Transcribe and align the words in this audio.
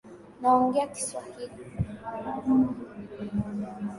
Naongea 0.41 0.87
kiswahili 0.87 1.53